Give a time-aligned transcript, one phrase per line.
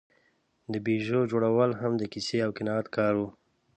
[0.71, 3.21] د پيژو جوړول هم د کیسې او قناعت کار و.